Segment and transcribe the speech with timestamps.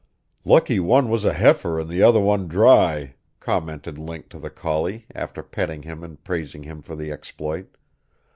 [0.43, 5.05] "Lucky one was a heifer an' the other one dry!" commented Link to the collie,
[5.13, 7.77] after petting him and praising him for the exploit.